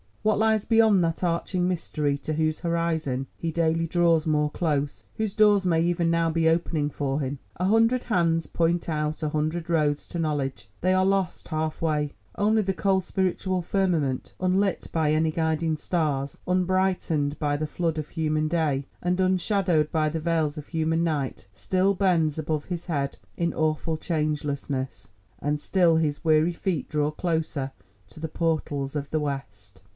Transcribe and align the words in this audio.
What 0.23 0.39
lies 0.39 0.65
beyond 0.65 1.03
that 1.03 1.23
arching 1.23 1.67
mystery 1.67 2.15
to 2.19 2.33
whose 2.33 2.59
horizon 2.59 3.25
he 3.37 3.51
daily 3.51 3.85
draws 3.87 4.27
more 4.27 4.51
close—whose 4.51 5.33
doors 5.33 5.65
may 5.65 5.81
even 5.81 6.11
now 6.11 6.29
be 6.29 6.47
opening 6.49 6.89
for 6.91 7.19
him? 7.19 7.37
A 7.57 7.65
hundred 7.65 8.05
hands 8.05 8.45
point 8.47 8.87
out 8.87 9.21
a 9.23 9.29
hundred 9.29 9.69
roads 9.69 10.07
to 10.09 10.19
knowledge—they 10.19 10.93
are 10.93 11.05
lost 11.05 11.47
half 11.47 11.81
way. 11.83 12.13
Only 12.35 12.61
the 12.61 12.73
cold 12.73 13.03
spiritual 13.03 13.63
firmament, 13.63 14.33
unlit 14.39 14.87
by 14.91 15.11
any 15.11 15.31
guiding 15.31 15.75
stars, 15.75 16.37
unbrightened 16.47 17.37
by 17.39 17.57
the 17.57 17.67
flood 17.67 17.97
of 17.97 18.09
human 18.09 18.47
day, 18.47 18.85
and 19.01 19.19
unshadowed 19.19 19.91
by 19.91 20.09
the 20.09 20.19
veils 20.19 20.57
of 20.57 20.67
human 20.67 21.03
night, 21.03 21.47
still 21.53 21.95
bends 21.95 22.37
above 22.37 22.65
his 22.65 22.85
head 22.85 23.17
in 23.37 23.53
awful 23.55 23.97
changelessness, 23.97 25.09
and 25.39 25.59
still 25.59 25.95
his 25.97 26.23
weary 26.25 26.53
feet 26.53 26.89
draw 26.89 27.09
closer 27.09 27.71
to 28.09 28.19
the 28.19 28.27
portals 28.27 28.95
of 28.95 29.09
the 29.09 29.19
West. 29.19 29.81